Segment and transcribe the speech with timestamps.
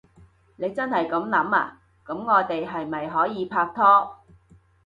[0.55, 1.73] 你真係噉諗？
[2.03, 4.17] 噉我哋係咪可以拍拖？